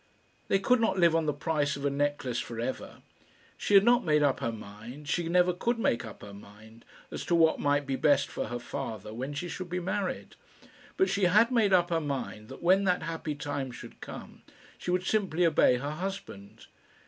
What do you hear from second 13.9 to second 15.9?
come, she would simply obey